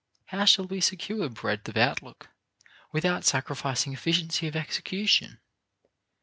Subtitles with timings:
[0.29, 2.29] How shall we secure breadth of outlook
[2.91, 5.37] without sacrificing efficiency of execution?